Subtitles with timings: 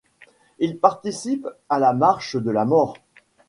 [0.57, 2.97] Il participe à la marche de la mort.